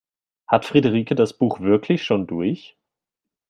Hat 0.47 0.65
Friederike 0.65 1.13
das 1.13 1.37
Buch 1.37 1.59
wirklich 1.59 2.03
schon 2.03 2.25
durch? 2.25 2.75